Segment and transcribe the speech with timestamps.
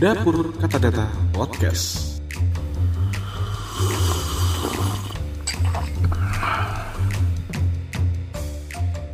[0.00, 2.16] Dapur Kata Data Podcast.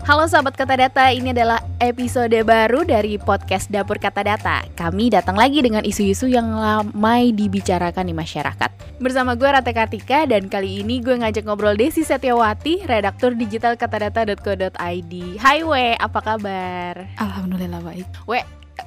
[0.06, 4.62] Halo sahabat Kata Data, ini adalah episode baru dari podcast Dapur Kata Data.
[4.78, 9.02] Kami datang lagi dengan isu-isu yang ramai dibicarakan di masyarakat.
[9.02, 15.12] Bersama gue Rate Kartika dan kali ini gue ngajak ngobrol Desi Setiawati, redaktur digital katadata.co.id.
[15.42, 17.10] Hai We, apa kabar?
[17.18, 18.06] Alhamdulillah baik.
[18.30, 18.46] We,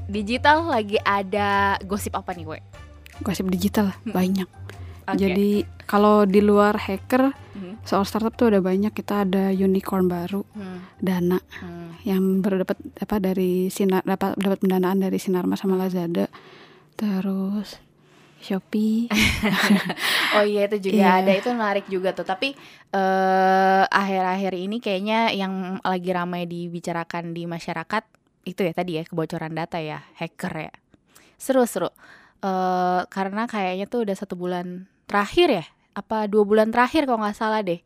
[0.09, 2.59] digital lagi ada gosip apa nih We?
[3.21, 4.49] Gosip digital banyak.
[5.09, 5.17] Oke.
[5.17, 8.95] Jadi kalau di luar hacker Hmm, soal startup tuh ada banyak.
[8.95, 12.07] Kita ada unicorn baru, hmm, Dana hmm.
[12.07, 16.31] yang baru dapat apa dari sinar dapat dapat pendanaan dari Sinarmas sama Lazada.
[16.95, 17.75] Terus
[18.39, 19.11] Shopee.
[20.39, 21.11] Oh iya itu juga Iya.
[21.25, 22.53] ada itu menarik juga tuh tapi
[22.93, 28.03] eh akhir-akhir ini kayaknya yang lagi ramai dibicarakan di masyarakat
[28.49, 30.73] itu ya tadi ya kebocoran data ya hacker ya
[31.37, 31.89] seru seru
[32.41, 37.37] eh karena kayaknya tuh udah satu bulan terakhir ya apa dua bulan terakhir kalau nggak
[37.37, 37.81] salah deh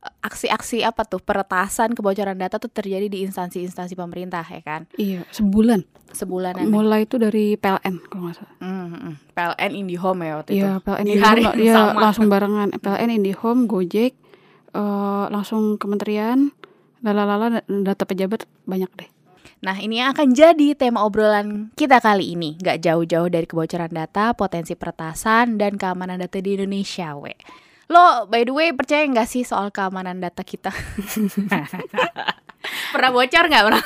[0.00, 5.28] Eh, aksi-aksi apa tuh peretasan kebocoran data tuh terjadi di instansi-instansi pemerintah ya kan iya,
[5.28, 5.84] sebulan.
[6.16, 8.54] sebulanan Mulai itu dari PLN kalau nggak salah.
[8.64, 9.14] Hmm, hmm.
[9.36, 12.68] PLN Indihome ya waktu Iya, itu PLN Di Indihome hari yang Iya, langsung barengan.
[12.80, 14.12] PLN Indihome, Gojek,
[14.72, 16.48] eh, langsung kementerian,
[17.04, 19.08] lalalala data pejabat banyak deh.
[19.60, 22.56] Nah, ini yang akan jadi tema obrolan kita kali ini.
[22.56, 27.36] Gak jauh-jauh dari kebocoran data, potensi peretasan, dan keamanan data di Indonesia, we.
[27.90, 30.70] Lo, by the way, percaya nggak sih soal keamanan data kita?
[32.94, 33.64] Pernah bocor nggak?
[33.66, 33.84] Pernah,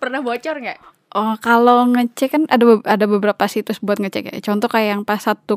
[0.00, 0.78] pernah bocor nggak?
[1.16, 4.36] Oh, kalau ngecek kan ada ada beberapa situs buat ngecek ya.
[4.40, 5.48] Contoh kayak yang pas 1,3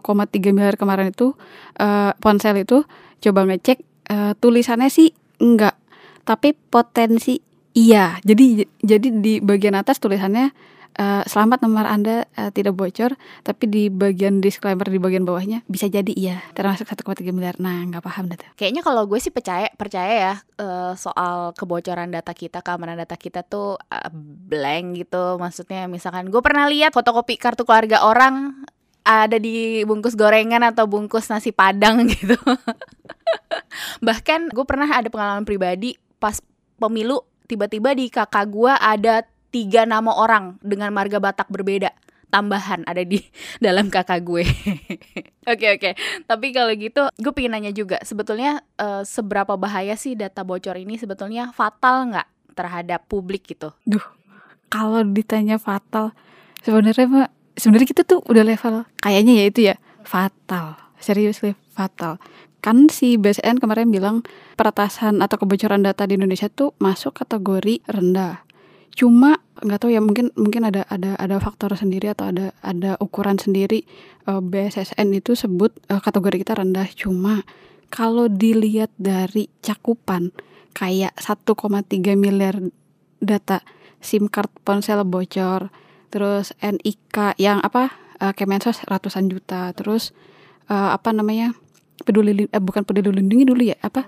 [0.51, 1.35] miliar kemarin itu
[1.79, 2.83] eh, ponsel itu
[3.23, 3.79] coba ngecek
[4.11, 5.75] eh, tulisannya sih enggak,
[6.23, 7.43] tapi potensi
[7.73, 8.17] iya.
[8.23, 10.52] Jadi jadi di bagian atas tulisannya
[11.00, 15.88] eh, selamat nomor Anda eh, tidak bocor, tapi di bagian disclaimer di bagian bawahnya bisa
[15.88, 17.56] jadi iya, termasuk 1,3 miliar.
[17.62, 18.47] Nah, nggak paham data.
[18.59, 23.46] Kayaknya kalau gue sih percaya percaya ya eh, soal kebocoran data kita, keamanan data kita
[23.47, 24.12] tuh eh,
[24.50, 25.40] blank gitu.
[25.40, 28.66] Maksudnya misalkan gue pernah lihat fotokopi kartu keluarga orang
[29.09, 32.38] ada di bungkus gorengan atau bungkus nasi padang gitu.
[34.06, 36.38] Bahkan gue pernah ada pengalaman pribadi pas
[36.78, 41.89] pemilu tiba-tiba di kakak gue ada tiga nama orang dengan marga Batak berbeda
[42.29, 43.17] tambahan ada di
[43.65, 44.45] dalam kakak gue.
[45.49, 45.97] Oke oke.
[46.29, 50.93] Tapi kalau gitu, gue pengen nanya juga, sebetulnya eh, seberapa bahaya sih data bocor ini
[50.93, 53.73] sebetulnya fatal nggak terhadap publik gitu?
[54.69, 56.13] kalau ditanya fatal
[56.61, 57.27] sebenarnya mah
[57.57, 61.41] sebenarnya kita tuh udah level kayaknya ya itu ya fatal serius
[61.73, 62.21] fatal
[62.59, 64.28] kan si BSN kemarin bilang
[64.59, 68.44] peretasan atau kebocoran data di Indonesia tuh masuk kategori rendah.
[68.92, 73.40] Cuma nggak tahu ya mungkin mungkin ada ada ada faktor sendiri atau ada ada ukuran
[73.40, 73.88] sendiri
[74.30, 76.86] Eh, BSSN itu sebut eh, kategori kita rendah.
[76.94, 77.42] Cuma
[77.90, 80.30] kalau dilihat dari cakupan
[80.78, 82.62] kayak 1,3 miliar
[83.18, 83.66] data
[84.00, 85.74] SIM card ponsel bocor,
[86.14, 87.90] terus NIK yang apa
[88.22, 90.14] eh, Kemensos ratusan juta, terus
[90.70, 91.58] apa namanya
[92.01, 94.07] peduli eh, bukan peduli lindungi dulu ya apa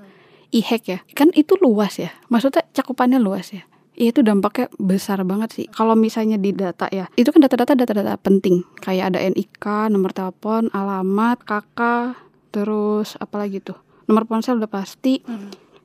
[0.51, 5.51] e-hack ya kan itu luas ya maksudnya cakupannya luas ya Iya itu dampaknya besar banget
[5.51, 5.65] sih.
[5.67, 8.63] Kalau misalnya di data ya, itu kan data-data data-data penting.
[8.79, 12.15] Kayak ada NIK, nomor telepon, alamat, kakak,
[12.55, 13.75] terus apa lagi tuh?
[14.07, 15.19] Nomor ponsel udah pasti.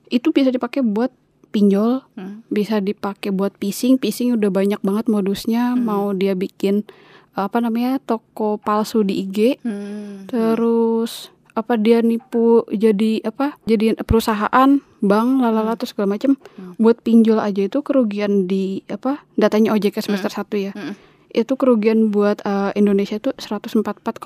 [0.07, 1.11] Itu bisa dipakai buat
[1.51, 2.47] pinjol, Hmm.
[2.47, 5.83] bisa dipakai buat phishing phishing udah banyak banget modusnya Hmm.
[5.83, 6.87] mau dia bikin
[7.35, 10.25] apa namanya toko palsu di IG Hmm.
[10.31, 16.77] terus apa dia nipu jadi apa jadi perusahaan bank lalala terus segala macem Hmm.
[16.77, 20.93] buat pinjol aja itu kerugian di apa datanya OJK semester 1 ya Hmm.
[21.29, 24.21] itu kerugian buat eh, Indonesia tuh 144,08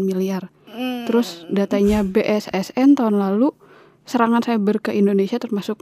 [0.00, 1.06] miliar Hmm.
[1.06, 3.56] Terus datanya BSSN tahun lalu
[4.04, 5.80] serangan cyber ke Indonesia termasuk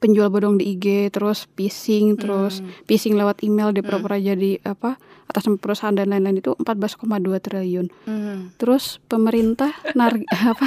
[0.00, 2.72] penjual bodong di IG, terus phishing, terus Hmm.
[2.88, 4.96] phishing lewat email di pura jadi apa
[5.30, 7.86] atas nama perusahaan dan lain-lain itu 14,2 triliun.
[8.08, 8.50] Hmm.
[8.58, 10.18] Terus pemerintah nar
[10.52, 10.66] apa?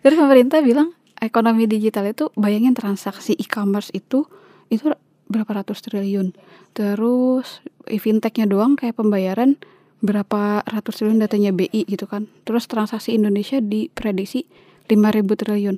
[0.00, 4.24] Terus pemerintah bilang ekonomi digital itu bayangin transaksi e-commerce itu
[4.72, 4.88] itu
[5.28, 6.32] berapa ratus triliun.
[6.72, 9.60] Terus fintechnya doang kayak pembayaran
[10.00, 12.26] berapa ratus triliun datanya BI gitu kan.
[12.48, 14.48] Terus transaksi Indonesia diprediksi
[14.88, 15.76] 5000 triliun.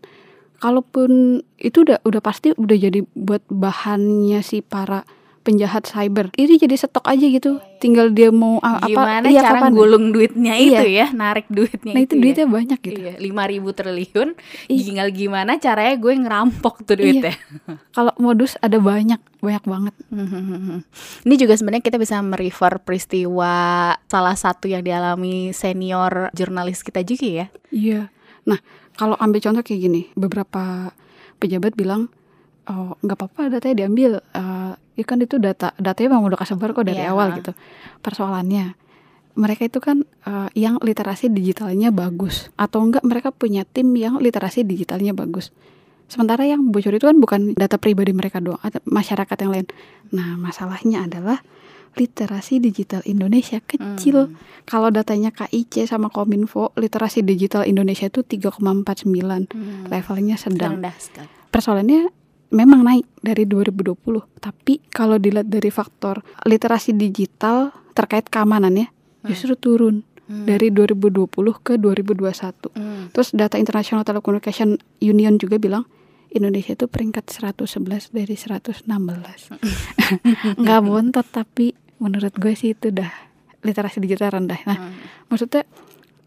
[0.62, 1.11] Kalaupun
[1.59, 5.03] itu udah udah pasti udah jadi buat bahannya si para
[5.43, 6.31] penjahat cyber.
[6.32, 7.59] Ini jadi stok aja gitu.
[7.76, 9.75] Tinggal dia mau apa Gimana iya, cara kapan.
[9.75, 10.79] gulung duitnya Iya.
[10.79, 12.20] itu ya, narik duitnya Nah, itu ya.
[12.23, 12.99] duitnya banyak gitu.
[13.03, 14.38] Iya, lima ribu triliun.
[14.70, 14.82] Iya.
[14.87, 17.35] Tinggal gimana caranya gue ngerampok tuh duitnya.
[17.99, 19.94] Kalau modus ada banyak, banyak banget.
[21.26, 23.55] Ini juga sebenarnya kita bisa merefer peristiwa
[24.06, 27.47] salah satu yang dialami senior jurnalis kita juga ya.
[27.69, 28.03] Iya.
[28.43, 28.59] Nah,
[28.94, 30.91] kalau ambil contoh kayak gini, beberapa
[31.39, 32.11] pejabat bilang,
[32.67, 34.19] oh nggak apa-apa datanya diambil.
[34.35, 37.15] Eh, ya kan itu data, datanya memang udah kesebar kok dari Iya.
[37.15, 37.53] awal gitu.
[38.03, 38.75] Persoalannya,
[39.35, 44.62] mereka itu kan eh, yang literasi digitalnya bagus, atau enggak mereka punya tim yang literasi
[44.62, 45.50] digitalnya bagus.
[46.12, 49.67] Sementara yang bocor itu kan bukan data pribadi mereka doang, ada masyarakat yang lain.
[50.12, 51.41] Nah, masalahnya adalah
[51.93, 54.33] literasi digital Indonesia kecil.
[54.33, 54.37] Hmm.
[54.65, 59.53] Kalau datanya KIC sama Kominfo, literasi digital Indonesia itu 3,49.
[59.53, 59.89] Hmm.
[59.91, 60.79] Levelnya sedang.
[60.79, 61.29] Rendah sekali.
[61.53, 62.09] Persoalannya
[62.53, 63.97] memang naik dari 2020,
[64.41, 68.89] tapi kalau dilihat dari faktor literasi digital terkait keamanannya
[69.25, 70.47] justru turun Hmm.
[70.47, 72.71] dari 2020 ke 2021.
[72.73, 73.11] Hmm.
[73.11, 75.85] Terus data International Telecommunication Union juga bilang
[76.32, 77.76] Indonesia itu peringkat 111
[78.11, 78.88] dari 116.
[80.61, 83.11] Nggak bontot tapi menurut gue sih itu udah
[83.62, 84.58] literasi digital rendah.
[84.64, 84.96] Nah, Hmm.
[85.29, 85.62] maksudnya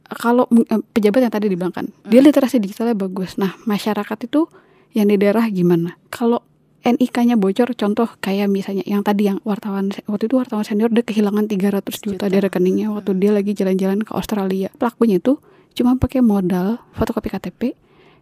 [0.07, 3.35] kalau eh, pejabat yang tadi dibilang kan, dia literasi digitalnya bagus.
[3.35, 4.47] Nah, masyarakat itu
[4.93, 5.97] yang di daerah gimana?
[6.07, 6.45] Kalau
[6.81, 11.49] NIK-nya bocor, contoh kayak misalnya yang tadi yang wartawan waktu itu wartawan senior dia kehilangan
[11.49, 12.25] 300 juta, Juta.
[12.29, 14.69] di rekeningnya waktu dia lagi jalan-jalan ke Australia.
[14.71, 15.41] Pelakunya itu
[15.73, 17.61] cuma pakai modal fotokopi KTP,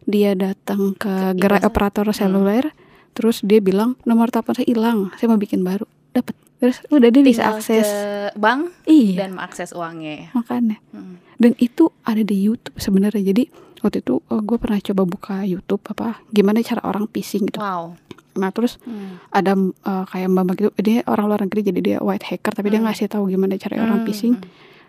[0.06, 2.72] dia datang ke gerai operator seluler,
[3.12, 6.34] terus dia bilang nomor telepon saya hilang, saya mau bikin baru, dapat.
[6.56, 7.84] Terus udah dia bisa akses.
[7.84, 8.00] ke
[8.34, 10.28] bank Iya, dan mengakses uangnya ya.
[10.34, 11.20] makanya Hmm.
[11.36, 16.24] dan itu ada di YouTube sebenarnya jadi waktu itu gue pernah coba buka YouTube apa
[16.30, 18.00] gimana cara orang phishing gitu Wow.
[18.34, 19.20] nah terus Hmm.
[19.30, 22.68] ada eh, kayak mbak mbak gitu dia orang luar negeri jadi dia white hacker tapi
[22.70, 22.88] dia Hmm.
[22.88, 24.08] ngasih tahu gimana cara orang Hmm.
[24.08, 24.36] phishing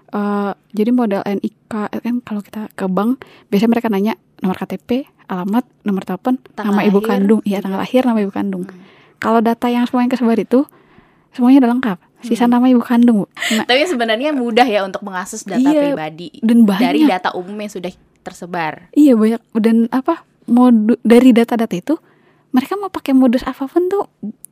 [0.06, 3.19] Eh, jadi modal NIK kan kalau kita ke bank
[3.50, 4.14] biasanya mereka nanya
[4.44, 7.08] nomor KTP alamat nomor telepon Tanggal nama ibu lahir.
[7.11, 8.76] kandung iya tanggal lahir nama ibu kandung Hmm.
[9.19, 10.69] kalau data yang semuanya kesebar itu
[11.32, 12.52] semuanya udah lengkap sisa Hmm.
[12.52, 13.26] nama ibu kandung Bu.
[13.50, 17.56] nah, Tapi sebenarnya mudah ya untuk mengakses data Iya, pribadi dan banyak dari data umum
[17.56, 18.88] yang sudah tersebar.
[18.91, 21.94] Iya banyak dan apa modu dari data-data itu
[22.50, 24.05] mereka mau pakai modus apa pun tuh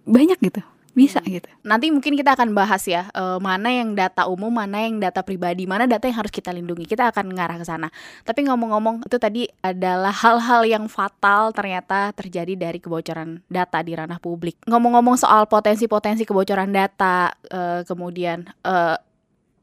[0.02, 0.60] banyak gitu
[0.92, 1.48] bisa gitu.
[1.64, 5.64] Nanti mungkin kita akan bahas ya eh, mana yang data umum, mana yang data pribadi,
[5.64, 6.84] mana data yang harus kita lindungi.
[6.84, 7.88] Kita akan ngarah ke sana.
[8.24, 14.20] Tapi ngomong-ngomong itu tadi adalah hal-hal yang fatal ternyata terjadi dari kebocoran data di ranah
[14.20, 14.60] publik.
[14.68, 18.96] Ngomong-ngomong soal potensi-potensi kebocoran data, eh, kemudian eh,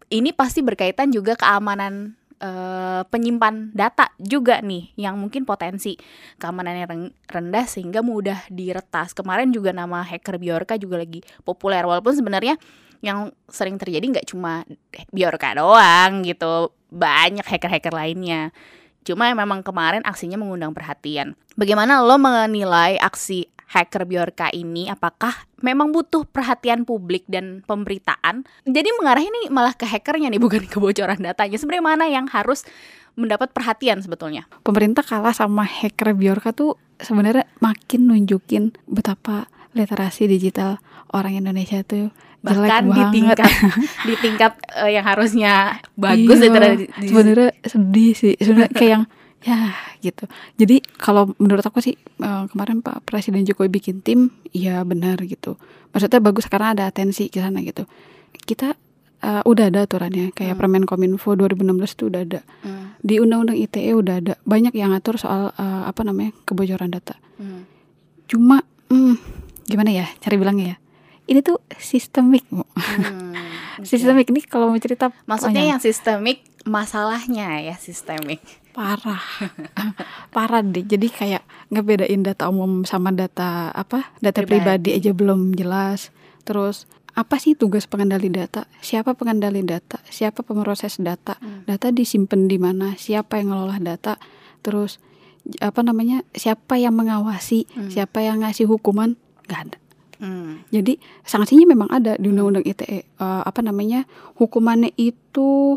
[0.10, 5.96] ini pasti berkaitan juga keamanan eh, penyimpan data juga nih yang mungkin potensi
[6.40, 9.14] keamanannya ren- rendah sehingga mudah diretas.
[9.14, 12.56] Kemarin juga nama hacker Bjorka juga lagi populer walaupun sebenarnya
[13.00, 14.68] yang sering terjadi nggak cuma
[15.12, 18.52] Bjorka doang gitu, banyak hacker-hacker lainnya.
[19.08, 21.34] Cuma memang kemarin aksinya mengundang perhatian.
[21.56, 24.90] Bagaimana lo menilai aksi hacker Bjorka ini?
[24.90, 28.44] Apakah memang butuh perhatian publik dan pemberitaan?
[28.66, 31.58] Jadi mengarah ini malah ke hackernya nih, bukan kebocoran datanya.
[31.62, 32.66] Sebenarnya mana yang harus
[33.14, 34.50] mendapat perhatian sebetulnya?
[34.66, 40.82] Pemerintah kalah sama hacker Bjorka tuh sebenarnya makin nunjukin betapa literasi digital
[41.14, 43.38] orang Indonesia tuh jelek bahkan di tingkat
[44.08, 49.04] di tingkat eh, yang harusnya bagus Iya, sebenarnya sedih sih sebenarnya kayak yang
[49.40, 49.72] ya
[50.04, 50.28] gitu.
[50.60, 55.56] Jadi kalau menurut aku sih eh, kemarin Pak Presiden Jokowi bikin tim ya benar gitu.
[55.96, 57.88] Maksudnya bagus karena ada atensi ke sana gitu.
[58.36, 58.76] Kita
[59.24, 60.60] eh, udah ada aturannya kayak Hmm.
[60.60, 62.42] Permen Kominfo 2016 itu udah ada.
[62.64, 64.34] Hmm, di Undang-Undang ITE udah ada.
[64.44, 67.16] Banyak yang ngatur soal eh, apa namanya kebocoran data.
[67.40, 67.64] Hmm.
[68.30, 68.62] cuma
[68.94, 69.18] hmm,
[69.66, 70.78] gimana ya cara bilangnya ya?
[71.32, 72.46] Ini tuh sistemik.
[72.52, 73.34] Hmm,
[73.90, 75.72] sistemik ini kalau mau cerita maksudnya panjang.
[75.72, 78.44] yang sistemik masalahnya ya sistemik
[78.80, 79.20] parah.
[80.36, 80.88] Parah deh.
[80.88, 85.04] Jadi kayak ngebedain data umum sama data apa data pribadi, Pribadi.
[85.04, 86.16] aja belum jelas.
[86.48, 88.72] Terus apa sih tugas pengendali data?
[88.80, 90.00] Siapa pengendali data?
[90.08, 91.36] Siapa pemroses data?
[91.44, 91.68] Hmm.
[91.68, 92.96] data disimpan di mana?
[92.96, 94.16] Siapa yang ngelola data?
[94.64, 95.04] Terus
[95.60, 97.68] apa namanya siapa yang mengawasi?
[97.76, 97.92] Hmm.
[97.92, 99.20] siapa yang ngasih hukuman?
[99.52, 99.78] Nggak ada.
[100.20, 104.08] Hmm, jadi sanksinya memang ada di undang-undang ITE Eh, apa namanya
[104.40, 105.76] hukumannya itu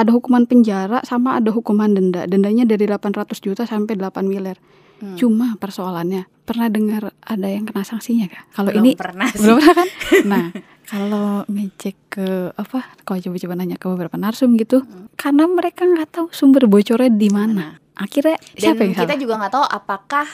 [0.00, 4.56] ada hukuman penjara sama ada hukuman denda dendanya dari 800 juta sampai 8 miliar
[5.04, 5.20] hmm.
[5.20, 9.74] cuma persoalannya pernah dengar ada yang kena sanksinya kak kalau ini pernah sih belum pernah
[9.76, 9.88] kan
[10.24, 10.44] nah
[10.88, 12.26] kalau ngecek ke
[12.56, 15.12] apa kalau coba-coba nanya ke beberapa narsum gitu Hmm.
[15.14, 19.34] karena mereka nggak tahu sumber bocornya di mana akhirnya dan siapa yang kita salah juga
[19.38, 20.26] nggak tahu apakah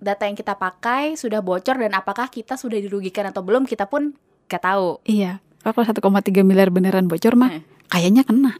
[0.00, 4.16] data yang kita pakai sudah bocor dan apakah kita sudah dirugikan atau belum kita pun
[4.48, 4.98] gak tahu.
[5.04, 5.38] Iya.
[5.60, 7.64] Kalau 1,3 miliar beneran bocor mah Hmm.
[7.90, 8.54] Kayaknya kena.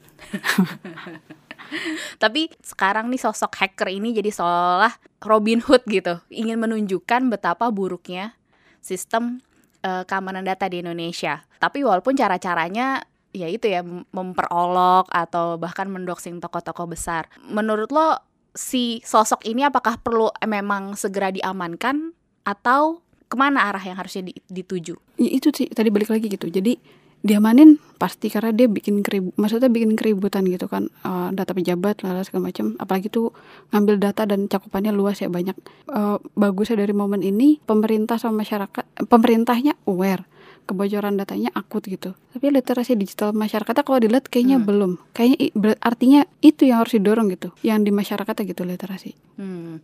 [2.18, 4.90] Tapi sekarang nih sosok hacker ini jadi seolah
[5.22, 8.34] Robin Hood gitu, ingin menunjukkan betapa buruknya
[8.82, 9.38] sistem
[9.86, 11.46] eh, keamanan data di Indonesia.
[11.62, 17.30] Tapi walaupun cara-caranya ya itu ya mem- memperolok atau bahkan mendoxing tokoh-tokoh besar.
[17.46, 18.18] Menurut lo
[18.50, 22.10] si sosok ini apakah perlu memang segera diamankan
[22.42, 22.98] atau
[23.30, 24.98] ke mana arah yang harusnya di- dituju?
[25.22, 26.50] Ya, itu sih tadi balik lagi gitu.
[26.50, 26.74] Jadi
[27.20, 32.24] diamanin pasti karena dia bikin keribut, maksudnya bikin keributan gitu kan Eh, data pejabat lalu
[32.24, 32.76] segala macam.
[32.80, 33.32] Apalagi tuh
[33.72, 35.56] ngambil data dan cakupannya luas ya banyak.
[35.92, 40.24] Eh, bagusnya dari momen ini pemerintah sama masyarakat, pemerintahnya aware
[40.68, 42.14] kebocoran datanya akut gitu.
[42.30, 44.68] Tapi literasi digital masyarakatnya kalau dilihat kayaknya Hmm.
[44.70, 44.92] belum.
[45.10, 45.36] Kayaknya
[45.82, 47.50] artinya itu yang harus didorong gitu.
[47.66, 49.18] Yang di masyarakatnya gitu literasi.
[49.34, 49.82] Hmm.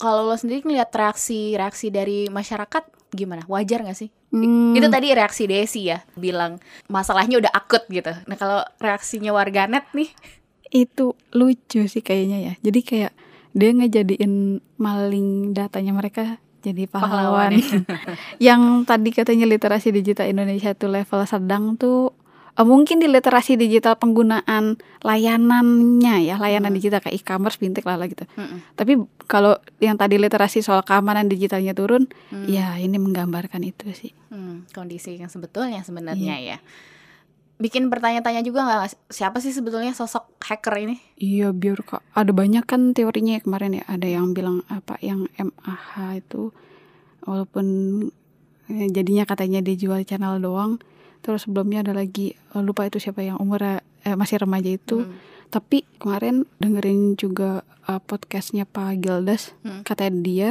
[0.00, 3.44] Kalau lo sendiri ngeliat reaksi-reaksi dari masyarakat gimana?
[3.46, 4.08] Wajar gak sih?
[4.32, 8.10] Hmm, Itu tadi reaksi Desi ya, bilang masalahnya udah akut gitu.
[8.26, 10.08] Nah kalau reaksinya warganet nih,
[10.72, 12.52] itu lucu sih kayaknya ya.
[12.64, 13.12] Jadi kayak
[13.52, 17.84] dia ngejadiin maling datanya mereka jadi Pahlawan pahlawan.
[18.40, 22.16] yang tadi katanya literasi digital Indonesia itu level sedang tuh
[22.62, 26.78] mungkin di literasi digital penggunaan layanannya ya, layanan Hmm.
[26.78, 28.24] digital kayak e-commerce, fintech lah gitu.
[28.32, 28.62] Mm-mm.
[28.72, 28.92] Tapi
[29.24, 32.44] kalau yang tadi literasi soal keamanan digitalnya turun, Hmm.
[32.44, 34.12] ya ini menggambarkan itu sih.
[34.28, 36.58] Hmm, kondisi yang sebetulnya sebenarnya ya.
[37.56, 40.98] Bikin bertanya-tanya juga nggak siapa sih sebetulnya sosok hacker ini?
[41.14, 45.30] Iya biar kak ada banyak kan teorinya ya kemarin ya ada yang bilang apa yang
[45.32, 46.50] MAH itu
[47.22, 47.66] walaupun
[48.66, 50.82] eh, jadinya katanya dijual channel doang
[51.22, 53.80] terus sebelumnya ada lagi eh, lupa itu siapa yang umur eh,
[54.12, 55.14] masih remaja itu Hmm.
[55.48, 59.82] tapi kemarin dengerin juga eh, podcastnya Pak Gildas Hmm.
[59.82, 60.48] katanya dia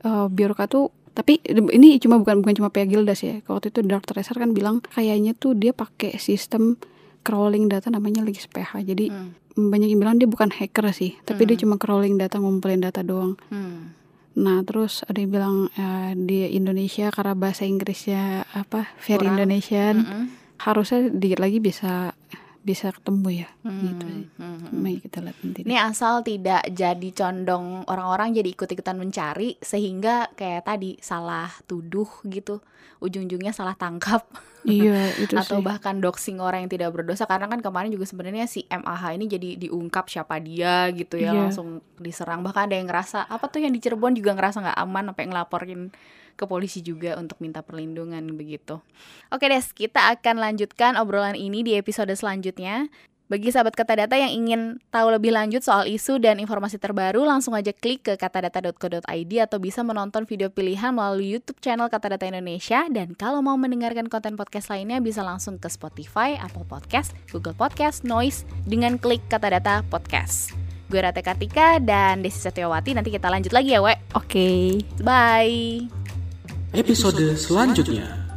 [0.00, 4.04] eh, biorka tuh tapi ini cuma bukan bukan cuma Pak Gildas ya waktu itu Dark
[4.04, 6.78] Tracer kan bilang kayaknya tuh dia pakai sistem
[7.20, 9.34] crawling data namanya Legis PH jadi Hmm.
[9.60, 11.62] banyak yang bilang dia bukan hacker sih, tapi dia Hmm.
[11.66, 13.34] cuma crawling data, ngumpulin data doang.
[13.50, 13.90] Hmm.
[14.36, 19.40] Nah, terus ada yang bilang eh, di Indonesia karena bahasa Inggrisnya apa, very Kurang.
[19.40, 20.24] Indonesian, Mm-mm.
[20.62, 22.12] harusnya dikit lagi bisa
[22.68, 23.48] bisa ketemu ya.
[23.64, 24.24] Gitu sih.
[24.36, 24.68] Hmm.
[24.76, 25.64] Mari kita lihat nanti.
[25.64, 32.60] Ini asal tidak jadi condong orang-orang jadi ikut-ikutan mencari sehingga kayak tadi salah tuduh gitu,
[33.00, 34.28] ujung-ujungnya salah tangkap.
[34.68, 35.64] iya, itu atau sih.
[35.64, 39.48] bahkan doxing orang yang tidak berdosa karena kan kemarin juga sebenarnya si MAH ini jadi
[39.56, 41.48] diungkap siapa dia gitu ya Iya.
[41.48, 45.04] langsung diserang bahkan ada yang ngerasa apa tuh yang di Cirebon juga ngerasa nggak aman
[45.14, 45.82] sampai ngelaporin
[46.38, 48.78] ke polisi juga untuk minta perlindungan begitu.
[49.34, 52.86] Oke Des, kita akan lanjutkan obrolan ini di episode selanjutnya.
[53.28, 57.52] Bagi sahabat Kata Data yang ingin tahu lebih lanjut soal isu dan informasi terbaru, langsung
[57.52, 62.88] aja klik ke katadata.co.id atau bisa menonton video pilihan melalui YouTube channel Kata Data Indonesia.
[62.88, 68.00] Dan kalau mau mendengarkan konten podcast lainnya, bisa langsung ke Spotify, Apple Podcast, Google Podcast,
[68.00, 70.56] Noise dengan klik Kata Data Podcast.
[70.88, 72.96] Gue Rate Kartika dan Desi Setiawati.
[72.96, 73.92] Nanti kita lanjut lagi ya, We.
[74.16, 74.80] Oke.
[75.04, 75.97] Bye.
[76.72, 78.28] Episode selanjutnya.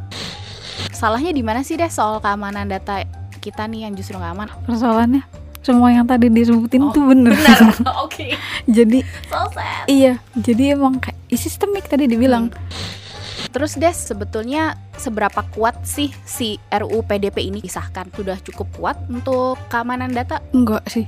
[0.88, 3.04] Salahnya di mana sih deh soal keamanan data
[3.44, 4.48] kita nih yang justru nggak aman?
[4.64, 5.22] Persoalannya
[5.62, 7.36] semua yang tadi disebutin Oh, tuh bener.
[8.04, 8.34] Oke.
[8.64, 9.84] jadi So sad.
[9.86, 12.48] iya, jadi emang kayak sistemik tadi dibilang.
[13.52, 18.08] Terus Des, sebetulnya seberapa kuat sih si RUU PDP ini disahkan?
[18.16, 20.40] Sudah cukup kuat untuk keamanan data?
[20.56, 21.04] Enggak sih.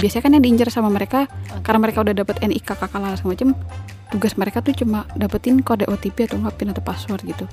[0.00, 1.60] Biasanya kan yang diincar sama mereka Oke.
[1.60, 3.48] karena mereka udah dapet NIK kakak segala macam
[4.08, 7.44] tugas mereka tuh cuma dapetin kode OTP atau nggak atau password gitu